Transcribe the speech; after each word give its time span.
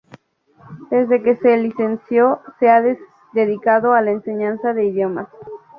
Desde 0.89 1.21
que 1.21 1.35
se 1.37 1.55
licenció 1.57 2.41
se 2.59 2.71
ha 2.71 2.81
dedicado 3.33 3.93
a 3.93 4.01
la 4.01 4.09
enseñanza 4.09 4.73
de 4.73 4.85
idiomas. 4.85 5.27